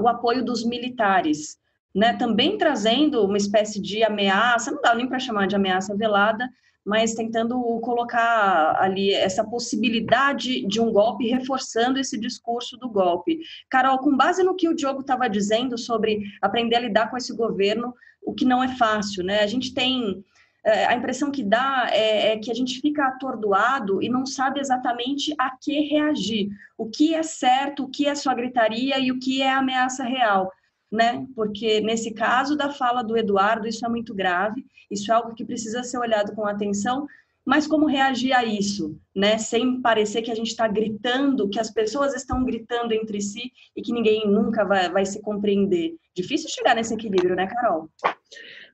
[0.00, 1.56] o apoio dos militares,
[1.94, 2.14] né?
[2.18, 6.48] Também trazendo uma espécie de ameaça, não dá nem para chamar de ameaça velada,
[6.88, 13.40] mas tentando colocar ali essa possibilidade de um golpe, reforçando esse discurso do golpe.
[13.68, 17.36] Carol, com base no que o Diogo estava dizendo sobre aprender a lidar com esse
[17.36, 19.40] governo, o que não é fácil, né?
[19.40, 20.24] A gente tem
[20.64, 24.58] é, a impressão que dá é, é, que a gente fica atordoado e não sabe
[24.58, 26.48] exatamente a que reagir,
[26.78, 30.50] o que é certo, o que é só gritaria e o que é ameaça real
[30.90, 31.26] né?
[31.34, 35.44] Porque nesse caso da fala do Eduardo, isso é muito grave, isso é algo que
[35.44, 37.06] precisa ser olhado com atenção,
[37.44, 39.38] mas como reagir a isso, né?
[39.38, 43.80] Sem parecer que a gente está gritando, que as pessoas estão gritando entre si e
[43.80, 45.94] que ninguém nunca vai, vai se compreender.
[46.14, 47.88] Difícil chegar nesse equilíbrio, né, Carol?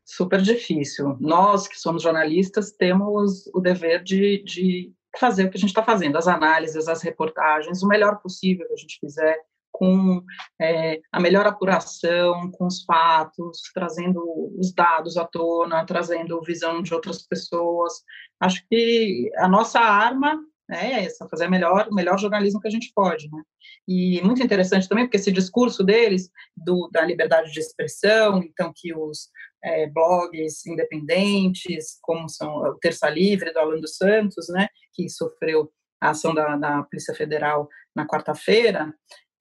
[0.05, 1.16] Super difícil.
[1.20, 5.83] Nós que somos jornalistas temos o dever de, de fazer o que a gente está
[5.83, 9.38] fazendo, as análises, as reportagens, o melhor possível que a gente fizer
[9.74, 10.22] com
[10.60, 14.22] é, a melhor apuração, com os fatos, trazendo
[14.56, 17.92] os dados à tona, trazendo visão de outras pessoas.
[18.38, 22.92] Acho que a nossa arma é essa, fazer melhor, o melhor jornalismo que a gente
[22.94, 23.42] pode, né?
[23.87, 28.94] E muito interessante também, porque esse discurso deles, do, da liberdade de expressão, então que
[28.94, 29.28] os
[29.62, 35.68] é, blogs independentes, como são o Terça Livre, do Alan dos Santos, né, que sofreu
[36.00, 38.94] a ação da, da Polícia Federal na quarta-feira,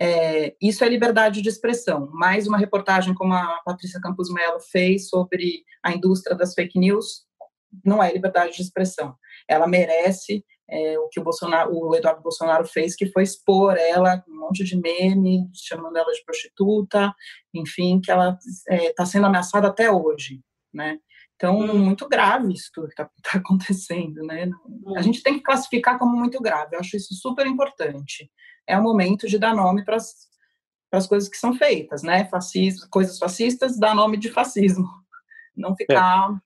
[0.04, 2.10] é, isso é liberdade de expressão.
[2.12, 7.24] Mais uma reportagem como a Patrícia Campos Mello fez sobre a indústria das fake news
[7.86, 9.16] não é liberdade de expressão.
[9.48, 14.22] Ela merece é, o que o, Bolsonaro, o Eduardo Bolsonaro fez, que foi expor ela,
[14.28, 17.14] um monte de meme, chamando ela de prostituta,
[17.54, 20.42] enfim, que ela está é, tá sendo ameaçada até hoje,
[20.74, 21.00] né?
[21.36, 24.50] Então, muito grave isso tudo que está tá acontecendo, né?
[24.98, 28.30] A gente tem que classificar como muito grave, eu acho isso super importante
[28.68, 32.26] é o momento de dar nome para as coisas que são feitas, né?
[32.26, 34.88] Fascismo, coisas fascistas, dá nome de fascismo.
[35.56, 36.32] Não ficar.
[36.32, 36.40] É.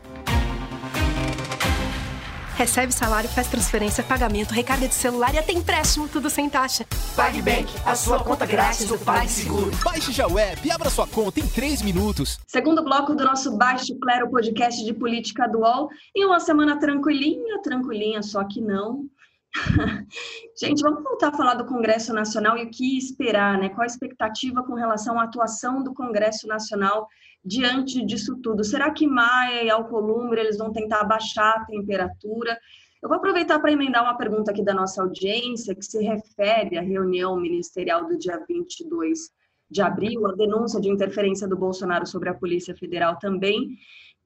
[2.62, 6.86] Recebe salário, faz transferência, pagamento, recarga de celular e até empréstimo, tudo sem taxa.
[7.16, 9.72] PagBank, a sua conta grátis do PagSeguro.
[9.82, 12.38] Baixe já o app e abra sua conta em 3 minutos.
[12.46, 15.88] Segundo bloco do nosso Baixo Clero podcast de política dual.
[16.14, 19.06] E uma semana tranquilinha, tranquilinha, só que não.
[20.56, 23.70] Gente, vamos voltar a falar do Congresso Nacional e o que esperar, né?
[23.70, 27.08] Qual a expectativa com relação à atuação do Congresso Nacional
[27.44, 28.64] diante disso tudo?
[28.64, 32.58] Será que Maia e Alcolumbre eles vão tentar abaixar a temperatura?
[33.02, 36.80] Eu vou aproveitar para emendar uma pergunta aqui da nossa audiência, que se refere à
[36.80, 39.30] reunião ministerial do dia 22
[39.68, 43.70] de abril, a denúncia de interferência do Bolsonaro sobre a Polícia Federal também,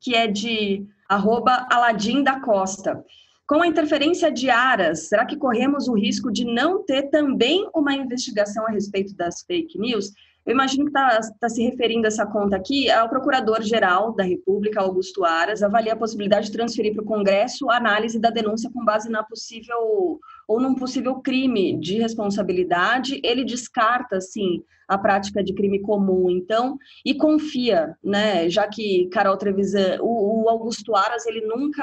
[0.01, 3.03] que é de arroba Aladim da Costa.
[3.47, 7.95] Com a interferência de Aras, será que corremos o risco de não ter também uma
[7.95, 10.13] investigação a respeito das fake news?
[10.47, 15.25] Eu imagino que está tá se referindo essa conta aqui ao Procurador-Geral da República, Augusto
[15.25, 19.11] Aras, avalia a possibilidade de transferir para o Congresso a análise da denúncia com base
[19.11, 23.21] na possível ou num possível crime de responsabilidade.
[23.25, 28.49] Ele descarta, sim, a prática de crime comum, então, e confia, né?
[28.49, 31.83] Já que Carol Trevisan, o, o Augusto Aras, ele nunca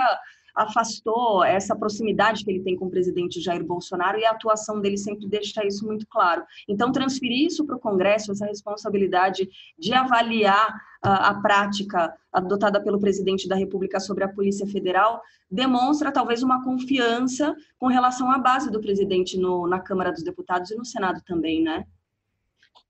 [0.54, 4.98] afastou essa proximidade que ele tem com o presidente Jair Bolsonaro e a atuação dele
[4.98, 6.44] sempre deixa isso muito claro.
[6.68, 13.00] Então, transferir isso para o Congresso, essa responsabilidade de avaliar a, a prática adotada pelo
[13.00, 18.72] presidente da República sobre a Polícia Federal, demonstra talvez uma confiança com relação à base
[18.72, 21.86] do presidente no, na Câmara dos Deputados e no Senado também, né?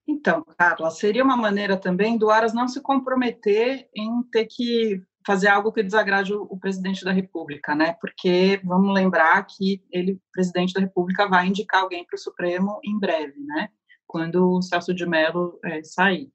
[0.05, 5.47] Então, Carla, seria uma maneira também do Aras não se comprometer em ter que fazer
[5.47, 7.95] algo que desagrade o, o, presidente da República, né?
[7.99, 12.99] Porque vamos lembrar que ele, presidente da República, vai indicar alguém para o Supremo em
[12.99, 13.69] breve, né?
[14.05, 16.31] Quando o Celso de Mello é, sair.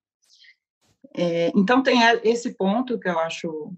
[1.16, 3.72] É, então tem esse ponto que eu acho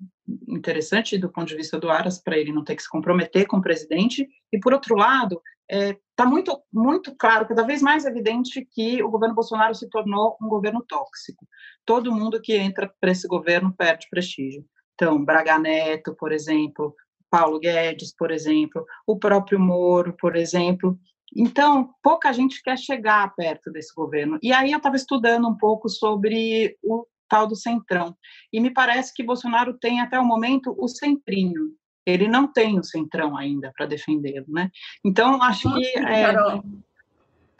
[0.48, 3.58] interessante do ponto de vista do Aras para ele não ter que se comprometer com
[3.58, 8.04] o presidente e por outro lado está é, tá muito muito claro cada vez mais
[8.04, 11.46] evidente que o governo Bolsonaro se tornou um governo tóxico
[11.84, 14.64] todo mundo que entra para esse governo perde prestígio
[15.00, 16.94] então, Braga Neto, por exemplo,
[17.30, 20.98] Paulo Guedes, por exemplo, o próprio Moro, por exemplo.
[21.34, 24.38] Então, pouca gente quer chegar perto desse governo.
[24.42, 28.14] E aí eu estava estudando um pouco sobre o tal do centrão.
[28.52, 31.72] E me parece que Bolsonaro tem até o momento o centrinho.
[32.04, 34.70] Ele não tem o centrão ainda para defendê-lo, né?
[35.02, 36.34] Então, acho que é,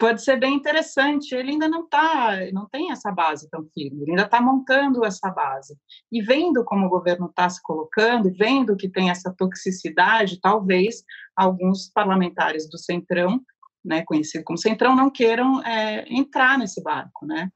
[0.01, 1.35] pode ser bem interessante.
[1.35, 5.29] Ele ainda não tá, não tem essa base tão firme, ele ainda está montando essa
[5.29, 5.77] base.
[6.11, 11.03] E vendo como o governo está se colocando, vendo que tem essa toxicidade, talvez
[11.35, 13.39] alguns parlamentares do Centrão,
[13.85, 17.51] né, conhecido como Centrão, não queiram é, entrar nesse barco, né?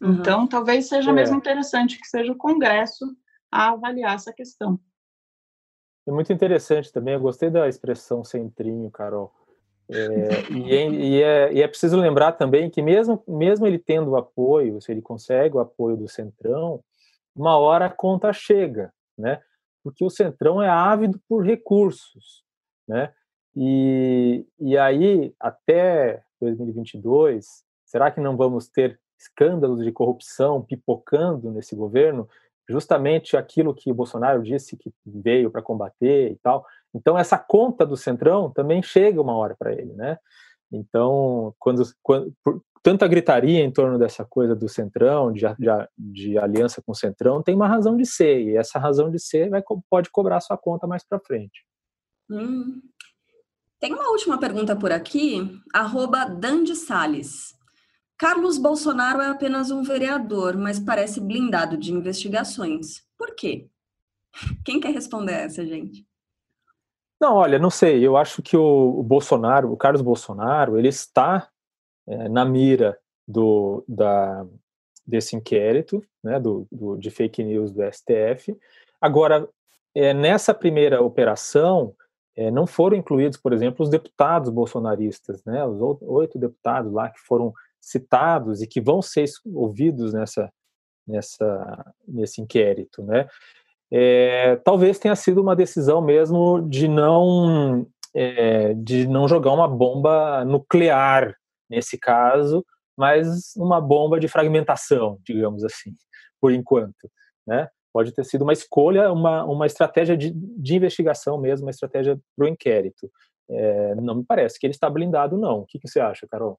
[0.00, 0.12] Uhum.
[0.12, 1.12] Então, talvez seja é.
[1.12, 3.04] mesmo interessante que seja o Congresso
[3.50, 4.78] a avaliar essa questão.
[6.06, 9.34] É muito interessante também, eu gostei da expressão centrinho, Carol,
[9.90, 14.10] é, e, é, e, é, e, é, preciso lembrar também que mesmo, mesmo ele tendo
[14.10, 16.82] o apoio, se ele consegue o apoio do Centrão,
[17.34, 19.40] uma hora a conta chega, né?
[19.82, 22.44] Porque o Centrão é ávido por recursos,
[22.86, 23.12] né?
[23.56, 31.74] E, e aí, até 2022, será que não vamos ter escândalos de corrupção pipocando nesse
[31.74, 32.28] governo?
[32.68, 36.64] Justamente aquilo que o Bolsonaro disse que veio para combater e tal.
[36.94, 40.18] Então, essa conta do Centrão também chega uma hora para ele, né?
[40.70, 46.38] Então, quando, quando por, tanta gritaria em torno dessa coisa do Centrão, de, de, de,
[46.38, 49.62] aliança com o Centrão, tem uma razão de ser, e essa razão de ser vai,
[49.90, 51.64] pode cobrar sua conta mais para frente.
[52.30, 52.80] Hum.
[53.80, 57.57] Tem uma última pergunta por aqui, arroba Dandy Salles.
[58.18, 63.04] Carlos Bolsonaro é apenas um vereador, mas parece blindado de investigações.
[63.16, 63.68] Por quê?
[64.64, 66.04] Quem quer responder essa, gente?
[67.20, 68.04] Não, olha, não sei.
[68.04, 71.48] Eu acho que o, Bolsonaro, o Carlos Bolsonaro, ele está
[72.08, 74.44] é, na mira do, da,
[75.06, 78.56] desse inquérito, né, do, do, de fake news do STF.
[79.00, 79.48] Agora,
[79.94, 81.94] é, nessa primeira operação,
[82.36, 87.20] é, não foram incluídos, por exemplo, os deputados bolsonaristas, né, os oito deputados lá que
[87.20, 90.50] foram citados e que vão ser ouvidos nessa,
[91.06, 93.26] nessa, nesse inquérito, né?
[93.90, 100.44] é, talvez tenha sido uma decisão mesmo de não é, de não jogar uma bomba
[100.44, 101.34] nuclear
[101.68, 102.64] nesse caso,
[102.96, 105.94] mas uma bomba de fragmentação, digamos assim,
[106.40, 107.10] por enquanto,
[107.46, 107.68] né?
[107.92, 112.44] Pode ter sido uma escolha, uma, uma estratégia de, de investigação mesmo, uma estratégia para
[112.44, 113.10] o inquérito.
[113.50, 115.60] É, não me parece que ele está blindado, não.
[115.60, 116.58] O que, que você acha, Carol?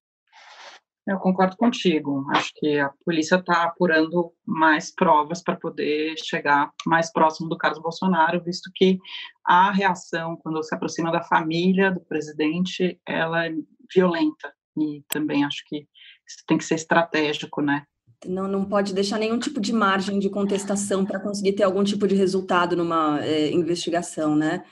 [1.10, 2.24] Eu concordo contigo.
[2.30, 7.82] Acho que a polícia está apurando mais provas para poder chegar mais próximo do Carlos
[7.82, 9.00] Bolsonaro, visto que
[9.44, 13.52] a reação quando se aproxima da família do presidente, ela é
[13.92, 15.78] violenta e também acho que
[16.28, 17.86] isso tem que ser estratégico, né?
[18.28, 22.08] Não, não pode deixar nenhum tipo de margem de contestação para conseguir ter algum tipo
[22.08, 24.64] de resultado numa é, investigação, né?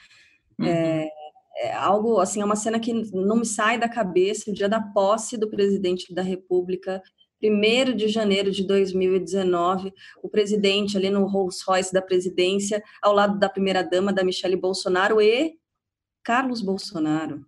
[0.60, 0.68] Uhum.
[0.68, 1.10] É,
[1.58, 4.80] é algo assim, é uma cena que não me sai da cabeça, o dia da
[4.80, 7.02] posse do presidente da República,
[7.44, 9.94] 1 de janeiro de 2019,
[10.24, 15.22] o presidente ali no Rolls Royce da presidência, ao lado da primeira-dama, da Michelle Bolsonaro,
[15.22, 15.56] e
[16.24, 17.46] Carlos Bolsonaro,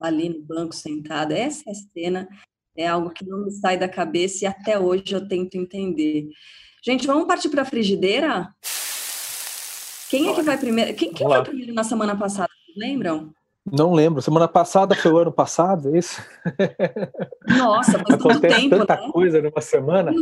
[0.00, 1.32] ali no banco sentado.
[1.32, 2.28] Essa é cena
[2.76, 6.28] é algo que não me sai da cabeça e até hoje eu tento entender.
[6.84, 8.54] Gente, vamos partir para a frigideira?
[10.10, 10.94] Quem é que vai primeiro?
[10.94, 12.50] Quem, quem foi primeiro na semana passada?
[12.76, 13.34] Lembram?
[13.70, 14.22] Não lembro.
[14.22, 16.22] Semana passada foi o ano passado, é isso?
[17.58, 19.10] Nossa, faz Acontece tempo, tanta né?
[19.12, 20.12] coisa numa semana.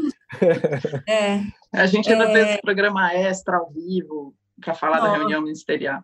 [1.09, 1.41] É.
[1.73, 2.33] A gente ainda É.
[2.33, 6.03] fez esse programa extra ao vivo para falar da reunião ministerial.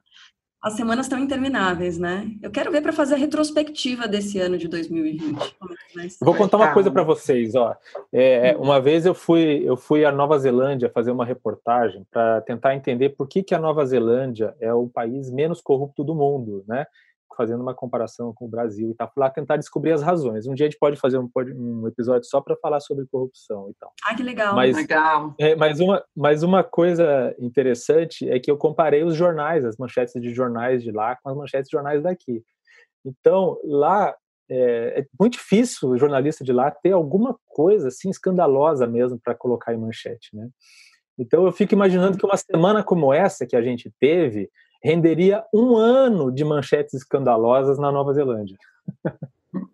[0.62, 2.30] As semanas estão intermináveis, né?
[2.43, 5.57] Eu quero ver para fazer a retrospectiva desse ano de 2020.
[5.59, 6.09] Como é?
[6.20, 7.74] Vou contar uma coisa para vocês, ó.
[8.12, 12.76] É, uma vez eu fui eu fui à Nova Zelândia fazer uma reportagem para tentar
[12.76, 16.84] entender por que, que a Nova Zelândia é o país menos corrupto do mundo, né?
[17.41, 19.11] Fazendo uma comparação com o Brasil e tal.
[19.16, 20.47] Lá tentar descobrir as razões.
[20.47, 23.74] Um dia a gente pode fazer um, um episódio só para falar sobre corrupção e
[23.80, 23.91] tal.
[24.05, 24.55] Ah, que legal.
[24.55, 25.34] Mas- Legal.
[25.38, 30.20] É, mas, uma, mas uma coisa interessante é que eu comparei os jornais, as manchetes
[30.20, 32.43] de jornais de lá com as manchetes de jornais daqui.
[33.05, 34.14] Então, lá
[34.51, 39.34] é, é muito difícil o jornalista de lá ter alguma coisa assim escandalosa mesmo para
[39.34, 40.49] colocar em manchete, né?
[41.18, 44.51] Então eu fico imaginando que uma semana como essa que a gente teve
[44.83, 48.57] renderia um ano de manchetes escandalosas na Nova Zelândia.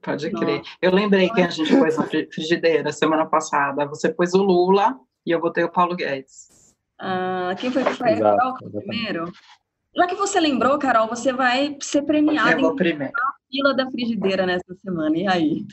[0.02, 0.62] Pode crer.
[0.80, 3.86] Eu lembrei que a gente pôs na fri- frigideira semana passada.
[3.86, 6.74] Você pôs o Lula e eu botei o Paulo Guedes.
[6.98, 8.12] Ah, quem foi que foi?
[8.12, 9.32] Exato, Carol primeiro?
[9.94, 13.12] Já que você lembrou, Carol, você vai ser premiada em primeiro.
[13.50, 15.16] fila da frigideira nessa semana.
[15.16, 15.66] E aí?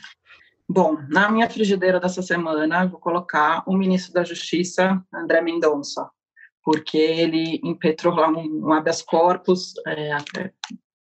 [0.68, 6.08] Bom, na minha frigideira dessa semana, eu vou colocar o ministro da Justiça, André Mendonça,
[6.64, 10.52] porque ele impetrou lá um, um habeas corpus é, é,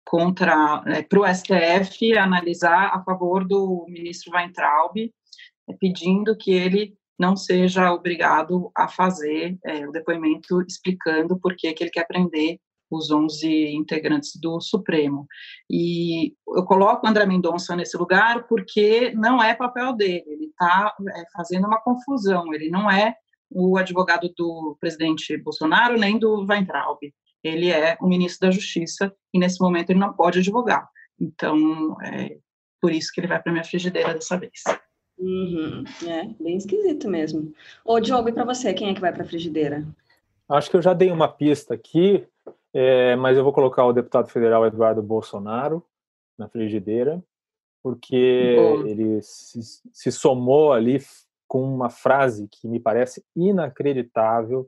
[0.05, 7.37] contra para o STF analisar a favor do ministro Weintraub, é, pedindo que ele não
[7.37, 12.59] seja obrigado a fazer é, o depoimento explicando por que ele quer prender
[12.91, 15.27] os 11 integrantes do Supremo.
[15.71, 20.95] E eu coloco André Mendonça nesse lugar porque não é papel dele, ele está
[21.33, 23.17] fazendo uma confusão, ele não é
[23.55, 26.99] o advogado do presidente Bolsonaro nem do Weintraub,
[27.43, 30.89] ele é o ministro da Justiça e nesse momento ele não pode advogar.
[31.21, 32.39] Então, é
[32.81, 34.63] por isso que ele vai para minha frigideira dessa vez.
[35.19, 37.53] Uhum, É, bem esquisito mesmo.
[37.85, 39.87] Ô, Diogo, e para você, quem é que vai para a frigideira?
[40.49, 42.27] Acho que eu já dei uma pista aqui,
[42.75, 45.85] é, mas eu vou colocar o deputado federal Eduardo Bolsonaro
[46.37, 47.23] na frigideira,
[47.83, 48.87] porque Bom.
[48.87, 49.61] ele se,
[49.93, 50.99] se somou ali
[51.53, 54.67] com uma frase que me parece inacreditável,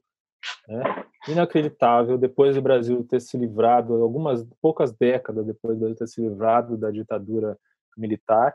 [0.69, 1.07] né?
[1.27, 6.21] inacreditável, depois do Brasil ter se livrado, algumas poucas décadas depois do Brasil ter se
[6.21, 7.59] livrado da ditadura
[7.97, 8.55] militar,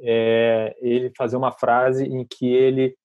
[0.00, 2.96] é, ele fazer uma frase em que ele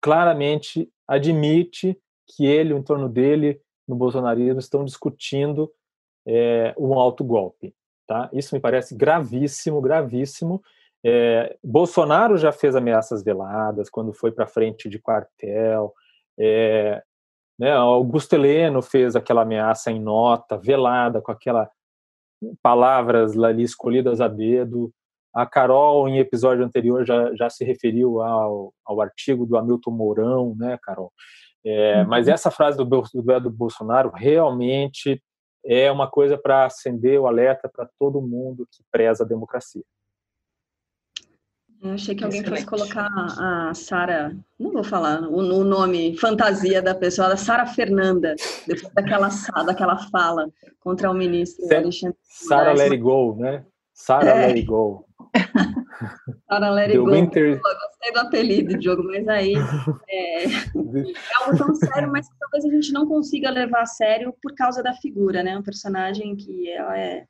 [0.00, 1.96] claramente admite
[2.34, 5.72] que ele, o entorno dele, no bolsonarismo, estão discutindo
[6.26, 7.72] é, um autogolpe.
[8.08, 8.28] Tá?
[8.32, 10.60] Isso me parece gravíssimo, gravíssimo.
[11.04, 15.92] É, Bolsonaro já fez ameaças veladas quando foi para frente de quartel.
[16.38, 17.02] É,
[17.58, 21.70] né, Augusto Heleno fez aquela ameaça em nota, velada, com aquela
[22.62, 24.92] palavras ali escolhidas a dedo.
[25.34, 30.54] A Carol, em episódio anterior, já, já se referiu ao, ao artigo do Hamilton Mourão,
[30.56, 31.12] né, Carol?
[31.64, 35.22] É, Mas essa frase do, do Eduardo Bolsonaro realmente
[35.64, 39.84] é uma coisa para acender o alerta para todo mundo que preza a democracia.
[41.82, 42.92] Eu achei que alguém fosse Excelente.
[42.94, 43.08] colocar
[43.38, 48.34] a Sara, não vou falar o, o nome fantasia da pessoa, a Sara Fernanda,
[48.66, 49.28] depois daquela,
[49.64, 50.50] daquela fala
[50.80, 52.78] contra o ministro Alexandre de Sara Moraes.
[52.80, 53.64] Let It Go, né?
[53.94, 54.46] Sara É.
[54.48, 55.06] Let It Go.
[56.48, 57.10] Sara Let The It Go.
[57.10, 59.54] Winter- Pô, Gostei do apelido, Diogo, mas aí
[60.08, 60.48] é, é
[61.42, 64.92] algo tão sério, mas talvez a gente não consiga levar a sério por causa da
[64.94, 65.56] figura, né?
[65.56, 67.24] Um personagem que ela é,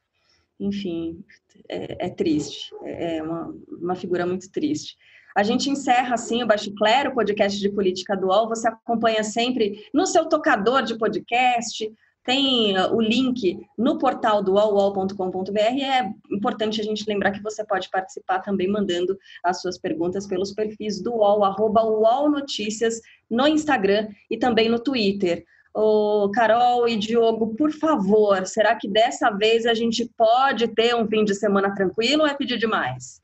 [0.61, 1.25] enfim,
[1.69, 4.97] é, é triste, é é uma, uma figura muito triste.
[5.37, 8.49] A gente encerra assim o Baixo Clero, podcast de política dual.
[8.49, 11.91] Você acompanha sempre no seu tocador de podcast.
[12.25, 15.59] Tem uh, o link no portal do uol.com.br.
[15.59, 20.53] É importante a gente lembrar que você pode participar também mandando as suas perguntas pelos
[20.53, 23.01] perfis do UOL, arroba UOL Notícias,
[23.31, 25.45] no Instagram e também no Twitter.
[25.73, 31.07] Ô, Carol e Diogo, por favor, será que dessa vez a gente pode ter um
[31.07, 33.23] fim de semana tranquilo ou é pedir demais?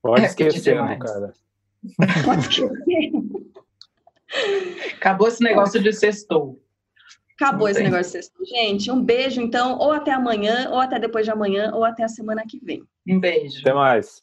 [0.00, 0.98] Pode É, esquecendo, demais.
[0.98, 1.32] cara.
[2.24, 3.12] Pode esquecer.
[4.96, 6.62] Acabou esse negócio de sextou.
[7.34, 8.44] Acabou esse negócio de sexto.
[8.44, 12.08] Gente, um beijo, então, ou até amanhã, ou até depois de amanhã, ou até a
[12.08, 12.84] semana que vem.
[13.08, 13.60] Um beijo.
[13.60, 14.22] Até mais.